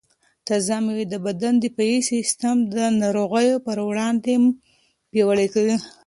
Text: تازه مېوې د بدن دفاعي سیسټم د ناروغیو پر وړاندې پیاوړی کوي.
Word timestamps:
تازه 0.47 0.75
مېوې 0.83 1.05
د 1.09 1.15
بدن 1.25 1.53
دفاعي 1.65 1.99
سیسټم 2.11 2.57
د 2.75 2.75
ناروغیو 3.01 3.63
پر 3.65 3.77
وړاندې 3.87 4.33
پیاوړی 5.11 5.47
کوي. 5.53 5.75